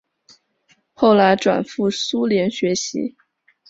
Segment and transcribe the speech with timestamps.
[0.93, 3.15] 后来转赴苏联学习。